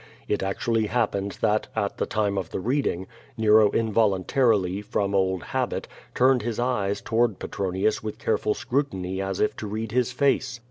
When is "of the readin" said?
2.35-3.05